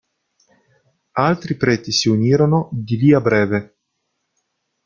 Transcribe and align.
Altri 1.27 1.55
preti 1.55 1.91
si 1.91 2.09
unirono 2.09 2.69
di 2.71 2.97
lì 2.97 3.13
a 3.13 3.21
breve. 3.21 3.75